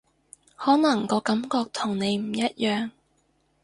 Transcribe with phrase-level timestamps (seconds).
[0.55, 2.89] 可能個感覺同你唔一樣